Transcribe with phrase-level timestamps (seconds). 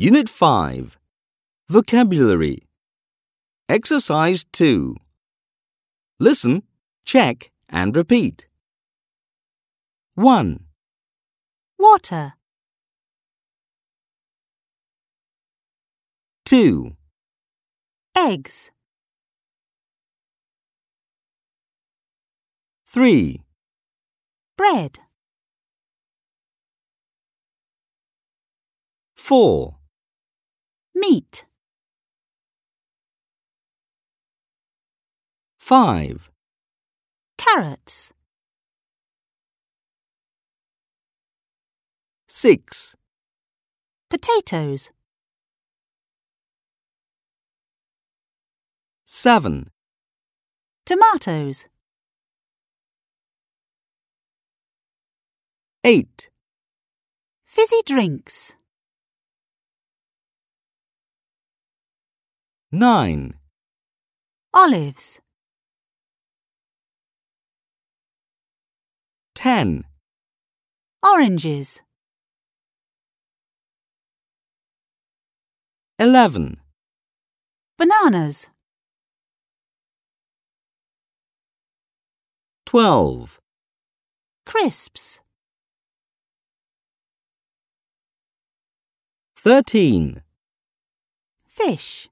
[0.00, 0.96] Unit 5
[1.68, 2.60] Vocabulary.
[3.68, 4.94] Exercise 2
[6.20, 6.62] Listen,
[7.04, 8.46] check, and repeat.
[10.14, 10.60] 1,
[11.80, 12.34] water,
[16.44, 16.92] 2,
[18.16, 18.70] eggs,
[22.86, 23.42] 3,
[24.56, 25.00] bread,
[29.16, 29.77] 4,
[30.98, 31.46] meat,
[35.58, 36.30] 5,
[37.36, 38.12] carrots,
[42.26, 42.96] 6,
[44.10, 44.90] potatoes,
[49.04, 49.70] 7,
[50.84, 51.68] tomatoes,
[55.84, 56.30] 8,
[57.44, 58.56] fizzy drinks,
[62.70, 63.32] 9,
[64.52, 65.20] olives,
[69.34, 69.84] 10,
[71.02, 71.80] oranges,
[75.98, 76.58] 11,
[77.78, 78.50] bananas,
[82.66, 83.40] 12,
[84.44, 85.22] crisps,
[89.36, 90.22] 13,
[91.46, 92.10] fish,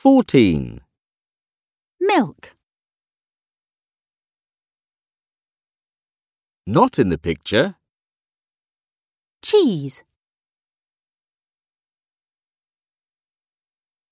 [0.00, 0.80] 14,
[2.00, 2.54] milk,
[6.64, 7.74] not in the picture,
[9.42, 10.04] cheese,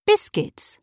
[0.05, 0.81] biscuits,